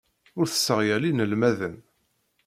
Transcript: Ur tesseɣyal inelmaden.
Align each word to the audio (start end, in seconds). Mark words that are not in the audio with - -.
Ur 0.39 0.45
tesseɣyal 0.47 1.03
inelmaden. 1.09 1.75